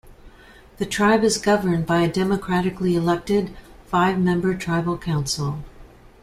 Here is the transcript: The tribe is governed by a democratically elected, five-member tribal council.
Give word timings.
The 0.77 0.87
tribe 0.87 1.23
is 1.23 1.37
governed 1.37 1.85
by 1.85 1.99
a 2.01 2.11
democratically 2.11 2.95
elected, 2.95 3.55
five-member 3.85 4.55
tribal 4.55 4.97
council. 4.97 5.59